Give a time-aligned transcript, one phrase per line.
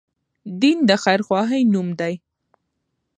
[0.61, 2.13] دين د خير خواهي نوم دی